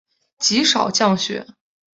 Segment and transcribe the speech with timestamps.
[0.39, 1.45] 极少降雪。